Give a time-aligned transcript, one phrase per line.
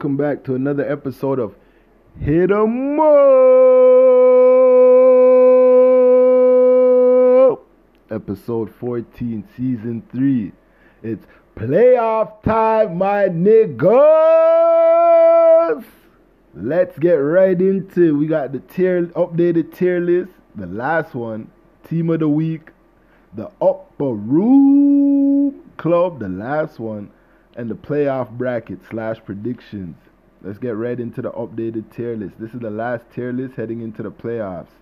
[0.00, 1.54] Welcome back to another episode of
[2.18, 3.10] Hit 'em Up,
[8.10, 10.52] episode 14, season 3.
[11.02, 13.84] It's playoff time, my niggas.
[16.54, 18.12] Let's get right into it.
[18.12, 21.48] We got the tier updated tier list, the last one,
[21.84, 22.70] team of the week,
[23.34, 27.10] the upper room club, the last one,
[27.56, 29.96] and the playoff bracket slash predictions.
[30.42, 32.34] Let's get right into the updated tier list.
[32.38, 34.72] This is the last tier list heading into the playoffs.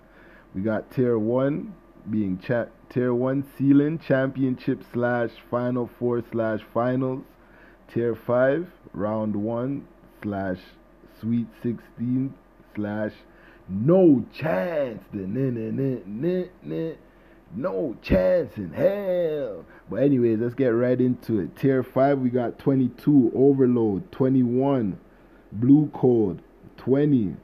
[0.55, 1.75] We got tier one
[2.09, 7.23] being cha- tier one ceiling championship slash final four slash finals.
[7.93, 9.87] Tier five round one
[10.23, 10.59] slash
[11.19, 12.33] sweet sixteen
[12.75, 13.11] slash
[13.67, 15.03] no chance.
[15.13, 15.27] The
[17.55, 19.65] No chance in hell.
[19.89, 21.55] But anyways, let's get right into it.
[21.55, 24.99] Tier 5, we got 22, Overload, 21,
[25.51, 26.43] Blue Code,
[26.77, 27.35] 20,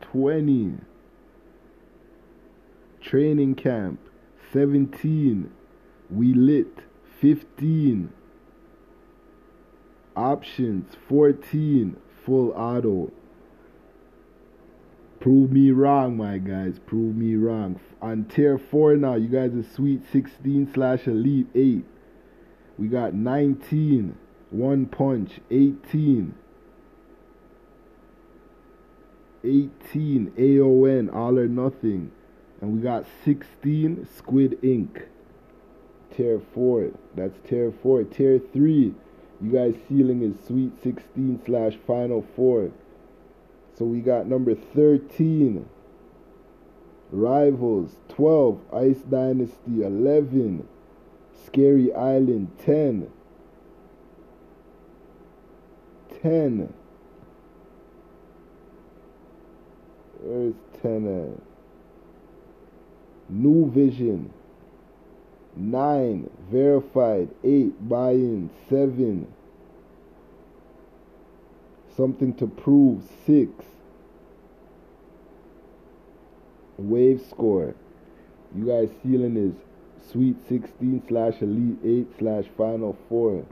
[0.00, 0.74] 20,
[3.02, 4.00] Training Camp,
[4.52, 5.50] 17,
[6.10, 6.78] We Lit,
[7.20, 8.12] 15,
[10.16, 13.12] Options, 14, Full Auto,
[15.26, 16.78] Prove me wrong, my guys.
[16.86, 17.80] Prove me wrong.
[18.00, 21.84] On tier 4 now, you guys are sweet 16 slash elite 8.
[22.78, 24.16] We got 19,
[24.50, 26.32] One Punch, 18,
[29.42, 32.12] 18, AON, All or Nothing.
[32.60, 35.08] And we got 16, Squid Ink.
[36.16, 38.04] Tier 4, that's tier 4.
[38.04, 38.94] Tier 3,
[39.42, 42.70] you guys ceiling is sweet 16 slash final 4.
[43.76, 45.68] So we got number 13,
[47.10, 50.66] Rivals, 12, Ice Dynasty, 11,
[51.44, 53.10] Scary Island, 10,
[56.22, 56.72] 10.
[60.20, 61.42] Where's 10 at?
[63.28, 64.32] New Vision,
[65.54, 69.26] 9, Verified, 8, Buy-in, 7,
[71.96, 73.02] Something to prove.
[73.26, 73.50] Six.
[76.78, 77.74] Wave score.
[78.54, 79.54] You guys ceiling is
[80.10, 83.44] Sweet 16 slash Elite 8 slash Final 4.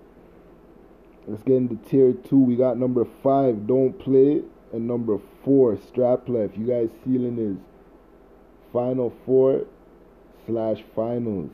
[1.26, 2.36] Let's get into tier 2.
[2.36, 6.52] We got number 5, Don't Play, and number 4, Strap Life.
[6.56, 7.58] You guys ceiling is
[8.72, 9.62] Final 4
[10.46, 11.50] slash Finals.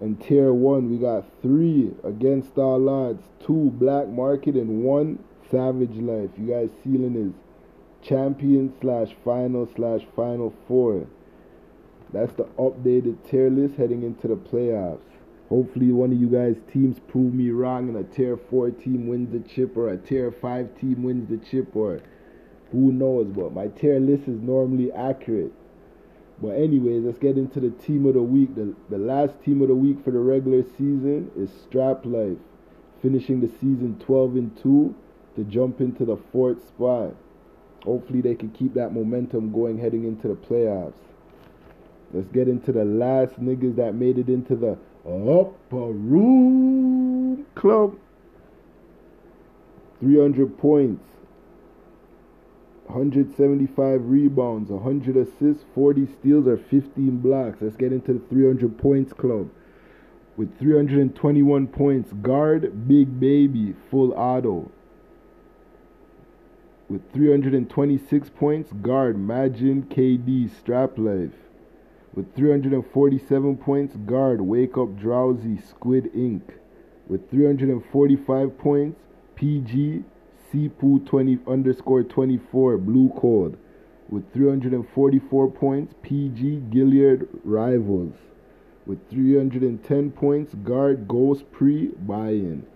[0.00, 5.18] And tier 1, we got 3, Against All Odds, 2, Black Market, and 1,
[5.50, 6.30] Savage Life.
[6.36, 11.06] You guys ceiling is champion slash final slash final four.
[12.12, 15.00] That's the updated tier list heading into the playoffs.
[15.48, 19.32] Hopefully one of you guys teams prove me wrong and a tier 4 team wins
[19.32, 22.00] the chip or a tier 5 team wins the chip or
[22.70, 25.52] who knows but my tier list is normally accurate.
[26.40, 28.54] But anyways, let's get into the team of the week.
[28.54, 32.38] The, the last team of the week for the regular season is Strap Life,
[33.02, 34.94] finishing the season 12 and 2
[35.38, 37.14] to jump into the fourth spot.
[37.84, 40.92] Hopefully, they can keep that momentum going heading into the playoffs.
[42.12, 44.76] Let's get into the last niggas that made it into the
[45.06, 47.96] upper room club.
[50.00, 51.04] 300 points,
[52.86, 57.58] 175 rebounds, 100 assists, 40 steals, or 15 blocks.
[57.60, 59.50] Let's get into the 300 points club.
[60.36, 64.70] With 321 points, guard Big Baby, full auto
[66.88, 71.34] with 326 points, guard Majin KD Strap Life.
[72.14, 76.54] With 347 points, guard Wake Up Drowsy Squid Ink.
[77.06, 79.00] With 345 points,
[79.34, 80.04] PG
[80.50, 83.58] Sipu 20 underscore 24 Blue Code.
[84.08, 88.14] With 344 points, PG Gilliard Rivals.
[88.86, 92.66] With 310 points, guard Ghost Pre Buy In.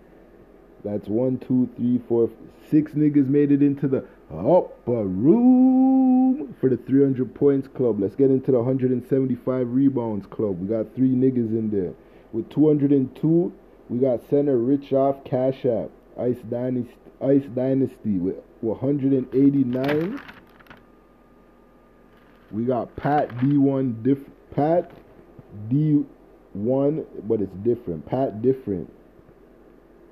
[0.83, 2.29] That's one, two, three, four,
[2.69, 7.99] six niggas made it into the upper room for the 300 points club.
[7.99, 10.59] Let's get into the 175 rebounds club.
[10.59, 11.93] We got three niggas in there.
[12.33, 13.53] With 202,
[13.89, 15.89] we got center Rich Off Cash App,
[16.19, 20.21] Ice Dynasty, Ice Dynasty with 189.
[22.51, 24.19] We got Pat D1 diff
[24.51, 24.91] Pat
[25.69, 28.05] D1, but it's different.
[28.05, 28.91] Pat different.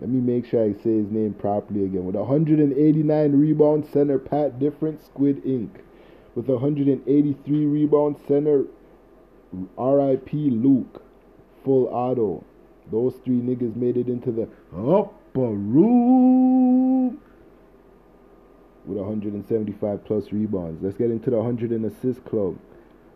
[0.01, 2.05] Let me make sure I say his name properly again.
[2.05, 5.79] With 189 rebounds, center Pat Different Squid Ink.
[6.33, 8.65] With 183 rebounds, center
[9.77, 11.03] RIP Luke,
[11.63, 12.43] full auto.
[12.91, 17.19] Those three niggas made it into the upper room
[18.85, 20.81] with 175 plus rebounds.
[20.81, 22.57] Let's get into the 100 and assist club.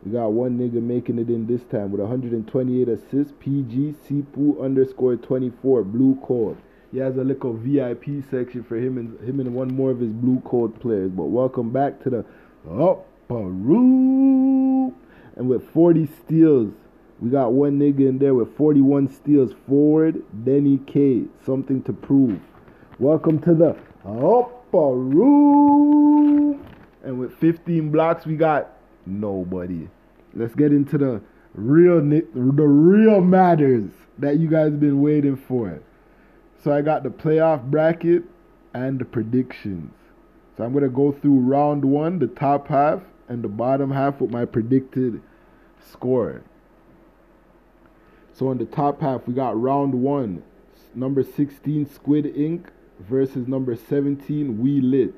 [0.06, 3.34] We got one nigga making it in this time with 128 assists.
[3.40, 6.58] PG Sipu underscore 24 blue code.
[6.96, 10.14] He has a little VIP section for him and him and one more of his
[10.14, 11.12] blue code players.
[11.12, 12.26] But welcome back to the
[12.66, 14.96] upper room.
[15.36, 16.72] And with 40 steals,
[17.20, 20.24] we got one nigga in there with 41 steals forward.
[20.46, 21.26] Denny K.
[21.46, 22.40] Something to prove.
[22.98, 23.76] Welcome to the
[24.06, 26.66] upper room.
[27.04, 28.70] And with 15 blocks, we got
[29.06, 29.90] nobody.
[30.34, 31.22] Let's get into the
[31.56, 32.24] real the
[32.66, 35.82] real matters that you guys have been waiting for.
[36.64, 38.24] So I got the playoff bracket
[38.74, 39.94] and the predictions.
[40.58, 44.32] So I'm gonna go through round one, the top half, and the bottom half with
[44.32, 45.22] my predicted
[45.80, 46.44] score.
[48.34, 50.44] So in the top half, we got round one,
[50.94, 52.70] number 16 Squid Ink
[53.00, 55.14] versus number 17 We Lit.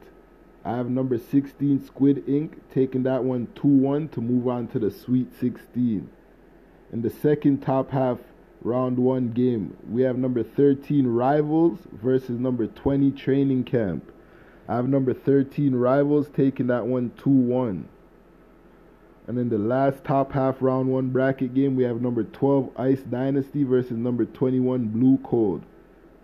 [0.64, 4.80] I have number 16 Squid Ink taking that one 2 1 to move on to
[4.80, 6.10] the Sweet 16.
[6.92, 8.20] In the second top half,
[8.62, 14.12] round one game, we have number 13 Rivals versus number 20 Training Camp.
[14.68, 17.88] I have number 13 Rivals taking that one 2 1.
[19.28, 23.02] And then the last top half round one bracket game, we have number 12 Ice
[23.02, 25.64] Dynasty versus number 21 Blue Code.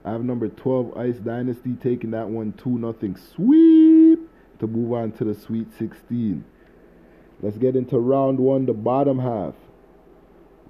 [0.06, 4.20] I have number 12 Ice Dynasty taking that one 2 nothing sweep
[4.60, 6.44] to move on to the Sweet 16.
[7.42, 9.54] Let's get into round one, the bottom half.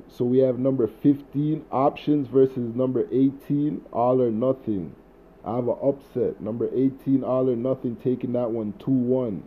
[0.10, 4.95] So we have number 15 options versus number 18 all or nothing.
[5.44, 6.40] I have an upset.
[6.40, 9.44] Number 18 all or nothing taking that one 2 1.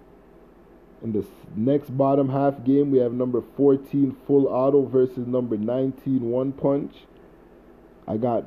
[1.02, 6.22] In the next bottom half game, we have number 14 full auto versus number 19
[6.22, 7.04] one punch.
[8.08, 8.46] I got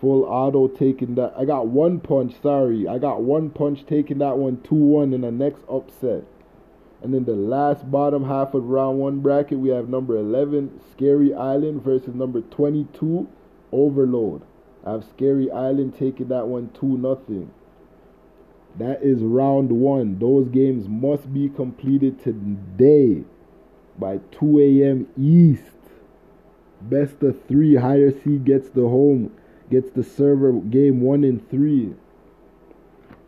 [0.00, 1.34] full auto taking that.
[1.36, 2.88] I got one punch, sorry.
[2.88, 6.24] I got one punch taking that one 2 1 in the next upset.
[7.02, 11.32] And in the last bottom half of round one bracket, we have number 11 Scary
[11.32, 13.28] Island versus number 22
[13.70, 14.42] Overload.
[14.84, 17.50] I have Scary Island taking that one 2 nothing.
[18.78, 20.18] That is round one.
[20.18, 23.24] Those games must be completed today
[23.98, 25.08] by 2 a.m.
[25.16, 25.62] East.
[26.80, 27.74] Best of three.
[27.74, 29.32] Higher seed gets the home,
[29.68, 31.94] gets the server game one and three.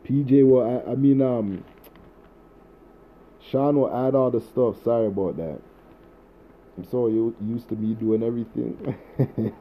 [0.04, 1.64] PJ will, I, I mean, um,
[3.48, 4.82] Sean will add all the stuff.
[4.84, 5.60] Sorry about that.
[6.76, 8.76] I'm you used to me doing everything.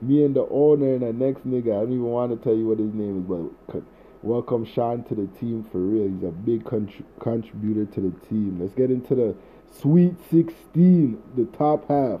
[0.00, 2.68] me and the owner and the next nigga, I don't even want to tell you
[2.68, 3.24] what his name is,
[3.68, 3.82] but
[4.22, 6.08] welcome Sean to the team for real.
[6.08, 8.58] He's a big contributor to the team.
[8.60, 9.34] Let's get into the
[9.80, 12.20] Sweet 16, the top half.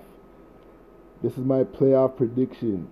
[1.22, 2.90] This is my playoff prediction.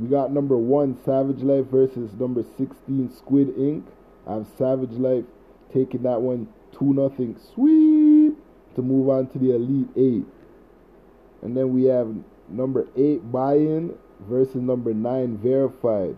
[0.00, 3.86] We got number one, Savage Life versus number 16, Squid Ink.
[4.26, 5.24] I have Savage Life
[5.72, 6.48] taking that one
[6.78, 8.36] 2 nothing sweep
[8.74, 10.24] to move on to the Elite 8.
[11.42, 12.14] And then we have
[12.48, 13.94] number 8 buy-in
[14.28, 16.16] versus number 9 verified.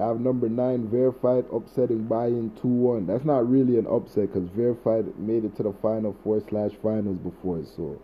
[0.00, 3.06] I have number 9 verified upsetting buy-in 2-1.
[3.06, 7.18] That's not really an upset because verified made it to the final four slash finals
[7.18, 7.64] before.
[7.76, 8.00] So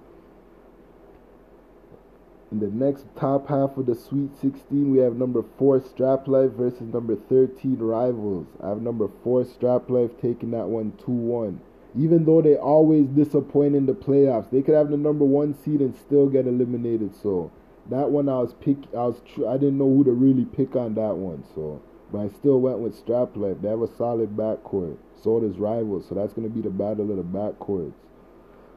[2.53, 6.53] in the next top half of the Sweet 16, we have number 4 Strap Life
[6.53, 8.47] versus number 13 Rivals.
[8.63, 11.59] I have number 4 Strap Life taking that one 2-1
[11.95, 15.81] even though they always disappoint in the playoffs, they could have the number one seed
[15.81, 17.15] and still get eliminated.
[17.15, 17.51] So
[17.91, 20.75] that one I was pick, I was tr- I didn't know who to really pick
[20.75, 21.45] on that one.
[21.55, 23.59] So, but I still went with Strap Life.
[23.61, 24.97] They have a solid backcourt.
[25.23, 26.09] So does Rivals.
[26.09, 27.93] So that's gonna be the battle of the backcourts.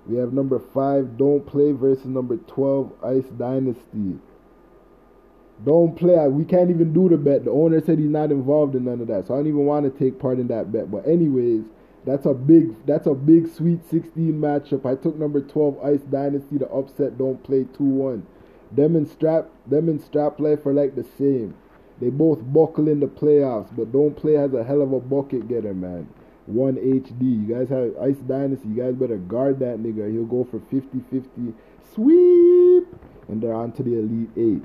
[0.08, 4.20] We have number five Don't Play versus number twelve Ice Dynasty.
[5.64, 6.28] Don't play.
[6.28, 7.46] We can't even do the bet.
[7.46, 9.86] The owner said he's not involved in none of that, so I don't even want
[9.86, 10.92] to take part in that bet.
[10.92, 11.64] But anyways,
[12.06, 14.86] that's a big that's a big sweet 16 matchup.
[14.86, 18.24] I took number 12 Ice Dynasty to upset don't play 2-1.
[18.72, 21.56] Them and strap them and strap life are like the same.
[22.00, 25.48] They both buckle in the playoffs, but don't play has a hell of a bucket
[25.48, 26.10] getter, man.
[26.46, 27.22] One HD.
[27.22, 30.12] You guys have Ice Dynasty, you guys better guard that nigga.
[30.12, 31.54] He'll go for 50-50
[31.94, 32.88] sweep.
[33.28, 34.64] And they're on to the Elite Eight.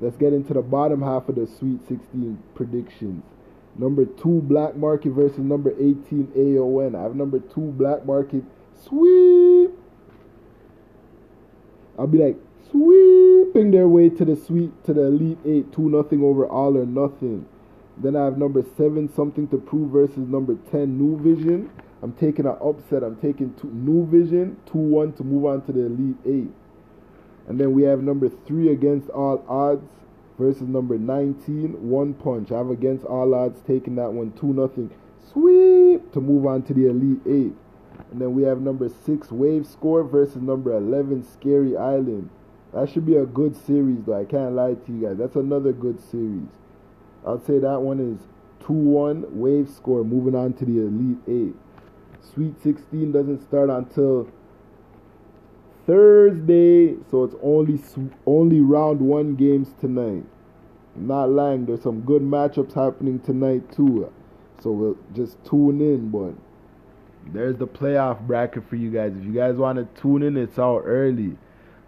[0.00, 3.22] Let's get into the bottom half of the Sweet 16 predictions.
[3.76, 6.94] Number two, Black Market versus number 18, AON.
[6.94, 8.42] I have number two, Black Market.
[8.84, 9.70] Sweep.
[11.98, 12.36] I'll be like
[12.70, 16.86] sweeping their way to the sweet to the Elite Eight, two nothing over all or
[16.86, 17.46] nothing.
[17.96, 21.70] Then I have number seven, Something to Prove versus number ten, New Vision.
[22.02, 23.02] I'm taking an upset.
[23.02, 26.50] I'm taking two, New Vision 2 1 to move on to the Elite 8.
[27.48, 29.88] And then we have number 3 against all odds
[30.38, 32.52] versus number 19, One Punch.
[32.52, 34.90] I have against all odds taking that one 2 nothing
[35.32, 37.32] sweep to move on to the Elite 8.
[38.12, 42.28] And then we have number 6, Wave Score versus number 11, Scary Island.
[42.74, 44.20] That should be a good series, though.
[44.20, 45.16] I can't lie to you guys.
[45.16, 46.48] That's another good series.
[47.26, 48.20] I'd say that one is
[48.66, 51.54] 2 1 Wave Score moving on to the Elite 8.
[52.34, 54.28] Sweet 16 doesn't start until
[55.86, 57.80] Thursday, so it's only
[58.26, 60.24] only round one games tonight.
[60.96, 64.12] I'm not lying, there's some good matchups happening tonight too.
[64.62, 66.34] So we'll just tune in, but
[67.32, 69.12] there's the playoff bracket for you guys.
[69.16, 71.36] If you guys want to tune in, it's out early.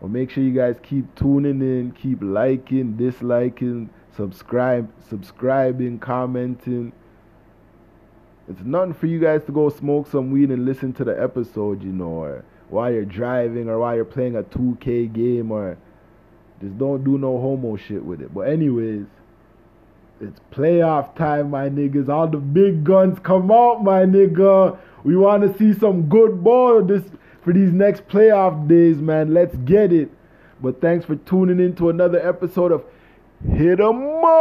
[0.01, 6.93] But make sure you guys keep tuning in, keep liking, disliking, subscribe, subscribing, commenting.
[8.49, 11.83] It's nothing for you guys to go smoke some weed and listen to the episode,
[11.83, 15.77] you know, or while you're driving or while you're playing a 2K game or
[16.61, 18.33] just don't do no homo shit with it.
[18.33, 19.07] But anyways,
[20.21, 22.09] it's playoff time, my niggas.
[22.09, 24.79] All the big guns come out, my nigga.
[25.05, 27.03] We want to see some good ball this
[27.43, 29.35] for these next playoff days, man.
[29.35, 30.11] Let's get it.
[30.63, 32.85] But thanks for tuning in to another episode of
[33.55, 34.37] Hit 'em up.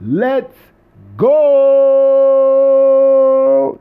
[0.00, 0.56] Let's
[1.16, 2.23] go.